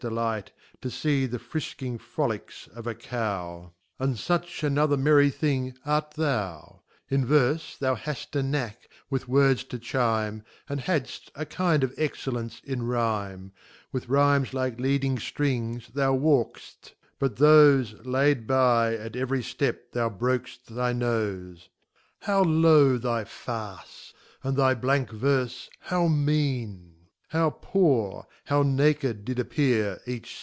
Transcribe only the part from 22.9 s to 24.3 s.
thy Farce!